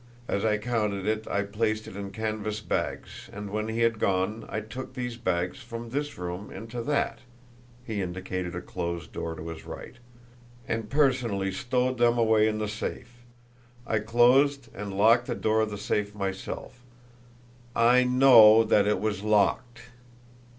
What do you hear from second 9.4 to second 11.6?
his right, "and personally